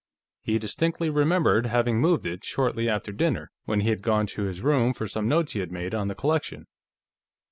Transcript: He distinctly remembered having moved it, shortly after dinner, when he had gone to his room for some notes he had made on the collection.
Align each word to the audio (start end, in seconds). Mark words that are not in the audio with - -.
He 0.41 0.57
distinctly 0.57 1.11
remembered 1.11 1.67
having 1.67 2.01
moved 2.01 2.25
it, 2.25 2.43
shortly 2.43 2.89
after 2.89 3.11
dinner, 3.11 3.51
when 3.65 3.81
he 3.81 3.89
had 3.89 4.01
gone 4.01 4.25
to 4.33 4.45
his 4.45 4.61
room 4.63 4.93
for 4.93 5.07
some 5.07 5.27
notes 5.27 5.51
he 5.51 5.59
had 5.59 5.71
made 5.71 5.93
on 5.93 6.07
the 6.07 6.15
collection. 6.15 6.65